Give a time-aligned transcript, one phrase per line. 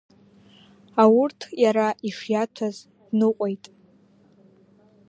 [1.03, 3.65] Аурҭ иара ишиаҭәаз дныҟәеит…